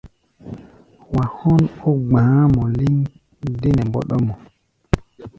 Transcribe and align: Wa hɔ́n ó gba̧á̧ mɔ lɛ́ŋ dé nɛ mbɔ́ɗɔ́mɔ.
Wa 1.15 1.25
hɔ́n 1.37 1.61
ó 1.87 1.89
gba̧á̧ 2.07 2.43
mɔ 2.55 2.63
lɛ́ŋ 2.77 2.95
dé 3.61 3.69
nɛ 3.75 3.83
mbɔ́ɗɔ́mɔ. 3.89 4.33